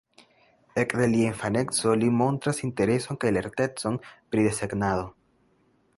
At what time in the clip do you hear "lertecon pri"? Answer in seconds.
3.37-4.47